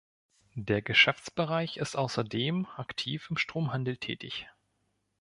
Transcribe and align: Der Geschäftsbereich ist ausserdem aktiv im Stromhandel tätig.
Der 0.55 0.81
Geschäftsbereich 0.81 1.77
ist 1.77 1.95
ausserdem 1.95 2.65
aktiv 2.75 3.29
im 3.29 3.37
Stromhandel 3.37 3.97
tätig. 3.97 4.47